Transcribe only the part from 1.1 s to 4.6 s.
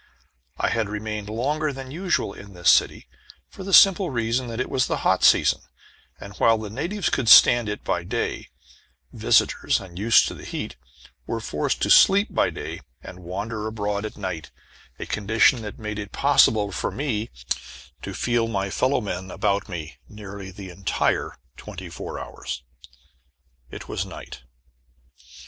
longer than usual in this city, for the simple reason that